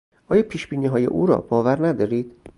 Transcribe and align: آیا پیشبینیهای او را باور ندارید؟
آیا 0.27 0.43
پیشبینیهای 0.43 1.05
او 1.05 1.25
را 1.25 1.37
باور 1.37 1.87
ندارید؟ 1.87 2.35